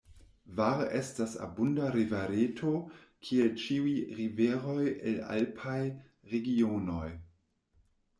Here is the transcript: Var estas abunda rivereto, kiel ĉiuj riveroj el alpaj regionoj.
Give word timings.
Var 0.59 0.79
estas 0.99 1.33
abunda 1.47 1.89
rivereto, 1.95 2.73
kiel 3.27 3.51
ĉiuj 3.65 3.91
riveroj 4.21 4.87
el 5.11 5.19
alpaj 5.35 5.77
regionoj. 6.33 7.07